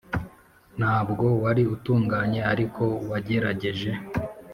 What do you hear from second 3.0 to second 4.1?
wagerageje.